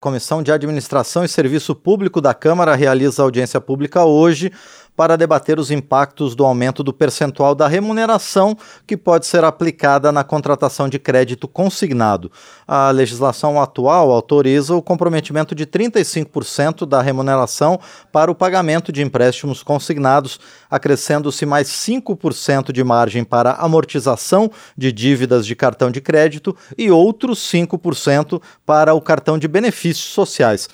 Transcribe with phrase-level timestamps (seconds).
[0.00, 4.50] Comissão de Administração e Serviço Público da Câmara realiza audiência pública hoje
[5.00, 8.54] para debater os impactos do aumento do percentual da remuneração
[8.86, 12.30] que pode ser aplicada na contratação de crédito consignado.
[12.68, 17.80] A legislação atual autoriza o comprometimento de 35% da remuneração
[18.12, 20.38] para o pagamento de empréstimos consignados,
[20.70, 27.38] acrescendo-se mais 5% de margem para amortização de dívidas de cartão de crédito e outros
[27.50, 30.68] 5% para o cartão de benefícios sociais.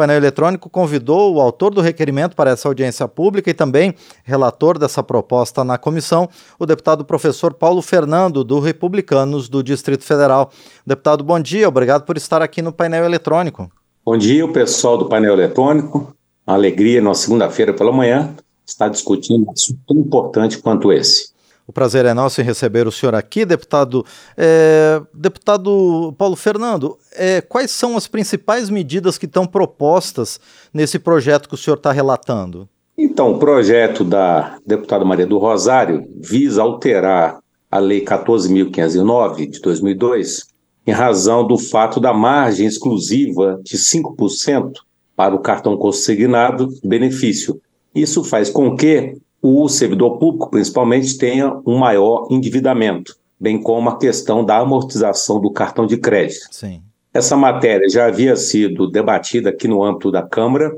[0.00, 3.94] Painel eletrônico convidou o autor do requerimento para essa audiência pública e também
[4.24, 6.26] relator dessa proposta na comissão,
[6.58, 10.50] o deputado professor Paulo Fernando, do Republicanos do Distrito Federal.
[10.86, 13.70] Deputado, bom dia, obrigado por estar aqui no painel eletrônico.
[14.02, 16.16] Bom dia, o pessoal do painel eletrônico.
[16.46, 18.34] Uma alegria, na segunda-feira pela manhã,
[18.66, 21.29] estar discutindo um assunto tão importante quanto esse.
[21.70, 24.04] O prazer é nosso em receber o senhor aqui, deputado.
[24.36, 30.40] É, deputado Paulo Fernando, é, quais são as principais medidas que estão propostas
[30.74, 32.68] nesse projeto que o senhor está relatando?
[32.98, 37.38] Então, o projeto da deputada Maria do Rosário visa alterar
[37.70, 40.46] a Lei 14.509 de 2002
[40.84, 44.72] em razão do fato da margem exclusiva de 5%
[45.14, 47.60] para o cartão consignado benefício.
[47.94, 53.98] Isso faz com que o servidor público, principalmente, tenha um maior endividamento, bem como a
[53.98, 56.46] questão da amortização do cartão de crédito.
[56.50, 56.82] Sim.
[57.12, 60.76] Essa matéria já havia sido debatida aqui no âmbito da Câmara.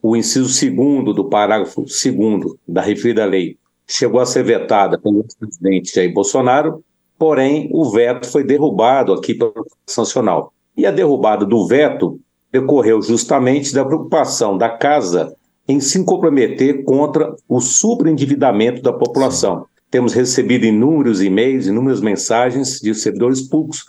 [0.00, 5.94] O inciso segundo do parágrafo segundo da referida lei chegou a ser vetada pelo presidente
[5.94, 6.84] Jair Bolsonaro,
[7.18, 9.52] porém o veto foi derrubado aqui pela
[9.86, 10.52] Sancional.
[10.76, 15.34] E a derrubada do veto decorreu justamente da preocupação da Casa
[15.68, 19.66] em se comprometer contra o superendividamento da população.
[19.90, 23.84] Temos recebido inúmeros e-mails, inúmeras mensagens de servidores públicos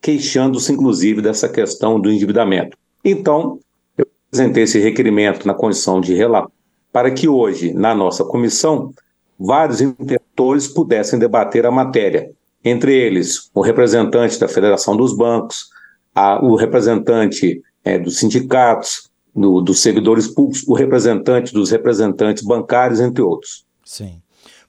[0.00, 2.76] queixando-se, inclusive, dessa questão do endividamento.
[3.04, 3.58] Então,
[3.96, 6.50] eu apresentei esse requerimento na condição de relator
[6.92, 8.92] para que hoje, na nossa comissão,
[9.38, 12.30] vários interlocutores pudessem debater a matéria,
[12.62, 15.68] entre eles o representante da Federação dos Bancos,
[16.14, 23.00] a, o representante é, dos sindicatos, do, dos servidores públicos, o representante dos representantes bancários,
[23.00, 23.64] entre outros.
[23.84, 24.20] Sim.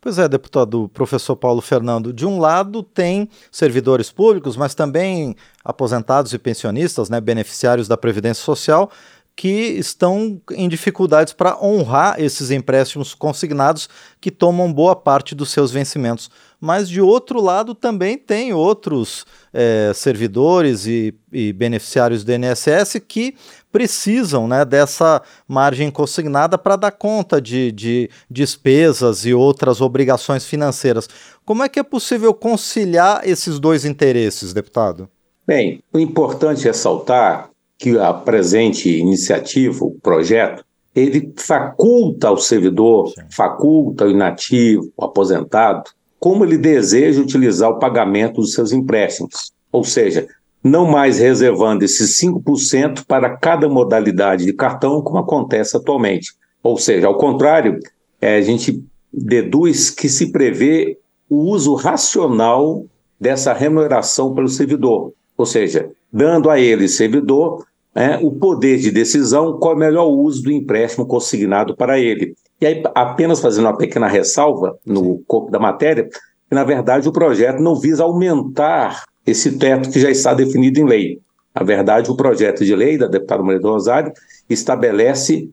[0.04, 6.34] Pois é, deputado professor Paulo Fernando, de um lado tem servidores públicos, mas também aposentados
[6.34, 8.92] e pensionistas, né, beneficiários da Previdência Social,
[9.36, 13.90] que estão em dificuldades para honrar esses empréstimos consignados
[14.22, 16.30] que tomam boa parte dos seus vencimentos.
[16.62, 23.36] Mas, de outro lado, também tem outros é, servidores e, e, beneficiários do INSS que
[23.70, 31.10] precisam né, dessa margem consignada para dar conta de, de despesas e outras obrigações financeiras.
[31.44, 35.10] Como é que é possível conciliar esses dois interesses, deputado?
[35.46, 37.50] Bem, o importante é ressaltar
[37.84, 40.64] que a presente iniciativa, o projeto,
[40.96, 43.24] ele faculta ao servidor, Sim.
[43.30, 49.52] faculta ao inativo, ao aposentado, como ele deseja utilizar o pagamento dos seus empréstimos.
[49.70, 50.26] Ou seja,
[50.64, 56.32] não mais reservando esses 5% para cada modalidade de cartão, como acontece atualmente.
[56.64, 57.80] Ou seja, ao contrário,
[58.22, 60.98] é, a gente deduz que se prevê
[61.30, 62.86] o uso racional
[63.20, 65.12] dessa remuneração pelo servidor.
[65.38, 67.66] Ou seja, dando a ele, servidor,
[67.96, 72.36] é, o poder de decisão qual é o melhor uso do empréstimo consignado para ele.
[72.60, 77.12] E aí, apenas fazendo uma pequena ressalva no corpo da matéria, que na verdade o
[77.12, 81.20] projeto não visa aumentar esse teto que já está definido em lei.
[81.54, 84.12] Na verdade, o projeto de lei da deputada Maria do Rosário
[84.50, 85.50] estabelece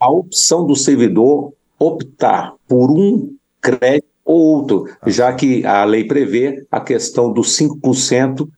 [0.00, 5.10] a opção do servidor optar por um crédito ou outro, ah.
[5.10, 8.48] já que a lei prevê a questão dos 5%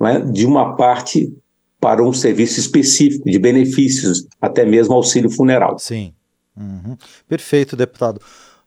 [0.00, 1.32] né, de uma parte
[1.80, 5.78] para um serviço específico de benefícios, até mesmo auxílio funeral.
[5.78, 6.12] Sim.
[6.56, 6.96] Uhum.
[7.28, 8.20] Perfeito, deputado.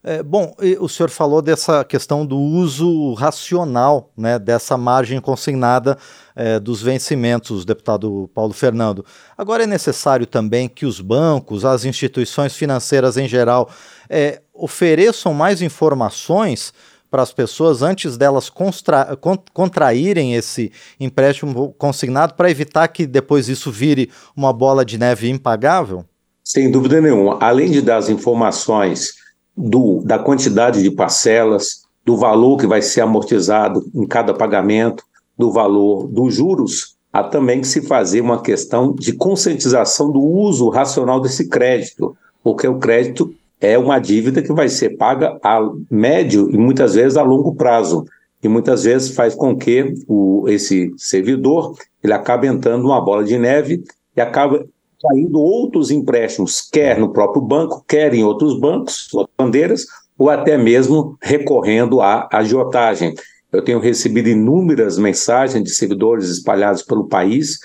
[0.03, 5.95] É, bom, o senhor falou dessa questão do uso racional né, dessa margem consignada
[6.35, 9.05] é, dos vencimentos, deputado Paulo Fernando.
[9.37, 13.69] Agora é necessário também que os bancos, as instituições financeiras em geral,
[14.09, 16.73] é, ofereçam mais informações
[17.11, 19.17] para as pessoas antes delas contra,
[19.53, 26.05] contraírem esse empréstimo consignado para evitar que depois isso vire uma bola de neve impagável?
[26.41, 27.37] Sem dúvida nenhuma.
[27.41, 29.11] Além de dar as informações
[29.55, 35.03] do, da quantidade de parcelas, do valor que vai ser amortizado em cada pagamento,
[35.37, 40.69] do valor dos juros, há também que se fazer uma questão de conscientização do uso
[40.69, 46.49] racional desse crédito, porque o crédito é uma dívida que vai ser paga a médio
[46.51, 48.05] e muitas vezes a longo prazo.
[48.43, 53.37] E muitas vezes faz com que o, esse servidor ele acabe entrando numa bola de
[53.37, 53.83] neve
[54.17, 54.65] e acaba
[54.99, 59.85] saindo outros empréstimos, quer no próprio banco, quer em outros bancos, outras bandeiras,
[60.17, 63.13] ou até mesmo recorrendo à agiotagem.
[63.51, 67.59] Eu tenho recebido inúmeras mensagens de servidores espalhados pelo país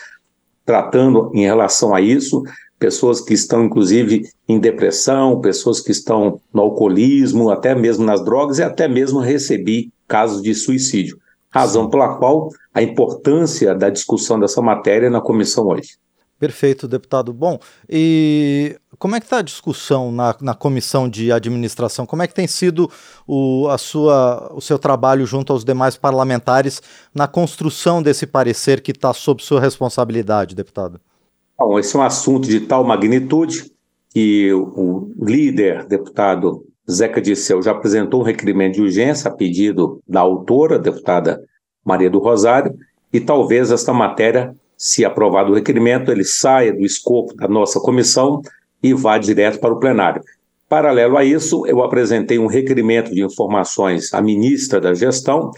[0.67, 2.43] tratando em relação a isso,
[2.79, 8.59] pessoas que estão inclusive em depressão, pessoas que estão no alcoolismo, até mesmo nas drogas
[8.59, 11.19] e até mesmo recebi casos de suicídio.
[11.51, 15.97] Razão pela qual a importância da discussão dessa matéria na comissão hoje.
[16.39, 17.33] Perfeito, deputado.
[17.33, 17.59] Bom,
[17.89, 22.05] e como é que está a discussão na, na comissão de administração?
[22.05, 22.91] Como é que tem sido
[23.27, 26.83] o, a sua, o seu trabalho junto aos demais parlamentares
[27.15, 31.01] na construção desse parecer que está sob sua responsabilidade, deputado?
[31.59, 33.73] Bom, esse é um assunto de tal magnitude
[34.11, 40.21] que o líder, deputado Zeca Disseu, já apresentou um requerimento de urgência a pedido da
[40.21, 41.41] autora, deputada
[41.83, 42.75] Maria do Rosário,
[43.11, 48.43] e talvez esta matéria se aprovado o requerimento, ele saia do escopo da nossa comissão
[48.83, 50.23] e vá direto para o plenário.
[50.69, 55.51] Paralelo a isso, eu apresentei um requerimento de informações à ministra da Gestão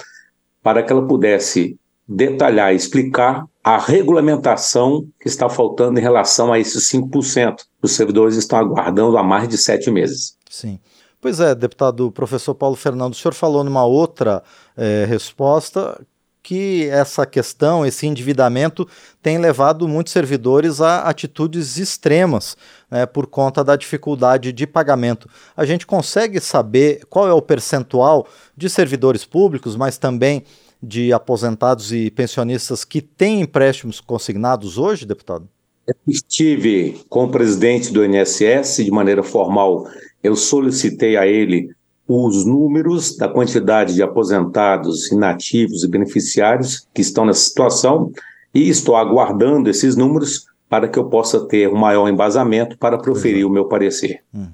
[0.62, 1.76] para que ela pudesse
[2.08, 7.56] detalhar explicar a regulamentação que está faltando em relação a esses 5%.
[7.82, 10.36] Os servidores estão aguardando há mais de sete meses.
[10.48, 10.78] Sim.
[11.20, 14.42] Pois é, deputado professor Paulo Fernando, o senhor falou numa outra
[14.76, 16.00] é, resposta
[16.42, 18.88] que essa questão, esse endividamento,
[19.20, 22.56] tem levado muitos servidores a atitudes extremas
[22.90, 25.28] né, por conta da dificuldade de pagamento.
[25.54, 28.26] A gente consegue saber qual é o percentual
[28.56, 30.42] de servidores públicos, mas também
[30.82, 35.48] de aposentados e pensionistas que têm empréstimos consignados hoje, deputado?
[35.86, 39.86] Eu estive com o presidente do INSS de maneira formal.
[40.22, 41.70] Eu solicitei a ele
[42.06, 48.10] os números da quantidade de aposentados, inativos e beneficiários que estão nessa situação
[48.54, 53.46] e estou aguardando esses números para que eu possa ter um maior embasamento para proferir
[53.46, 54.22] o meu parecer.
[54.34, 54.48] Hum.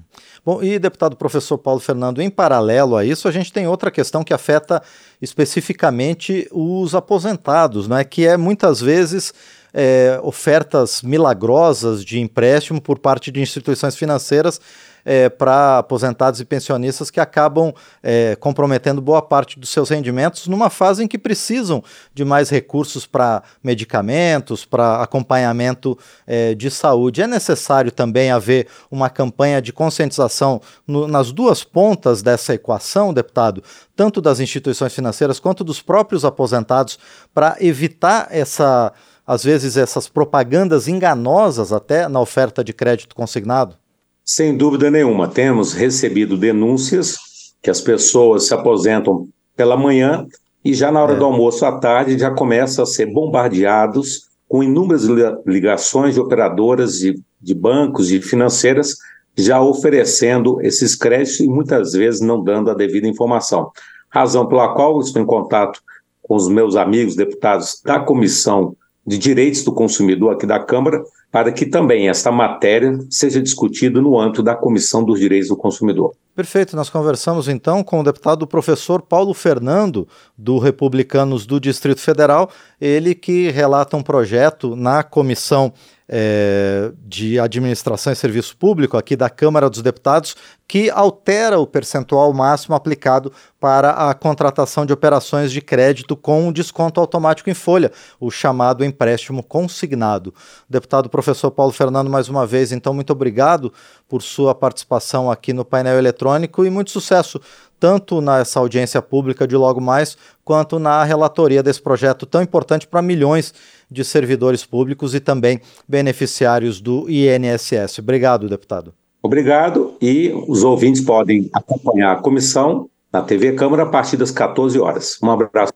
[0.45, 4.23] Bom, e deputado professor Paulo Fernando, em paralelo a isso, a gente tem outra questão
[4.23, 4.79] que afeta
[5.19, 9.33] especificamente os aposentados, né, que é muitas vezes
[9.77, 14.61] é, ofertas milagrosas de empréstimo por parte de instituições financeiras
[15.03, 20.69] é, para aposentados e pensionistas que acabam é, comprometendo boa parte dos seus rendimentos numa
[20.69, 21.83] fase em que precisam
[22.13, 27.21] de mais recursos para medicamentos, para acompanhamento é, de saúde.
[27.21, 33.61] É necessário também haver uma campanha de conscientização no, nas duas pontas dessa equação, deputado,
[33.95, 36.97] tanto das instituições financeiras quanto dos próprios aposentados,
[37.33, 38.91] para evitar essa
[39.25, 43.75] às vezes essas propagandas enganosas até na oferta de crédito consignado?
[44.23, 47.15] Sem dúvida nenhuma, temos recebido denúncias
[47.61, 50.27] que as pessoas se aposentam pela manhã
[50.63, 51.17] e já na hora é.
[51.17, 55.03] do almoço à tarde já começam a ser bombardeados com inúmeras
[55.45, 58.95] ligações de operadoras de, de bancos e financeiras
[59.37, 63.71] já oferecendo esses créditos e muitas vezes não dando a devida informação.
[64.09, 65.81] Razão pela qual estou em contato
[66.21, 68.75] com os meus amigos deputados da Comissão
[69.05, 74.19] de Direitos do Consumidor aqui da Câmara para que também esta matéria seja discutida no
[74.19, 76.15] âmbito da Comissão dos Direitos do Consumidor.
[76.35, 80.05] Perfeito, nós conversamos então com o deputado professor Paulo Fernando,
[80.37, 82.49] do Republicanos do Distrito Federal,
[82.79, 85.71] ele que relata um projeto na Comissão
[86.07, 90.35] é, de Administração e Serviço Público aqui da Câmara dos Deputados,
[90.67, 96.99] que altera o percentual máximo aplicado para a contratação de operações de crédito com desconto
[96.99, 100.33] automático em folha, o chamado empréstimo consignado.
[100.69, 103.73] Deputado professor Paulo Fernando, mais uma vez, então, muito obrigado
[104.07, 107.39] por sua participação aqui no painel eletrônico e muito sucesso
[107.79, 113.01] tanto nessa audiência pública de logo mais, quanto na relatoria desse projeto tão importante para
[113.01, 113.53] milhões
[113.91, 117.99] de servidores públicos e também beneficiários do INSS.
[117.99, 118.93] Obrigado, deputado.
[119.21, 124.79] Obrigado e os ouvintes podem acompanhar a comissão na TV Câmara a partir das 14
[124.79, 125.17] horas.
[125.21, 125.73] Um abraço.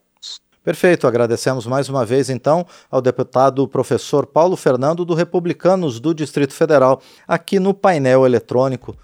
[0.62, 6.52] Perfeito, agradecemos mais uma vez então ao deputado professor Paulo Fernando do Republicanos do Distrito
[6.52, 8.94] Federal aqui no painel eletrônico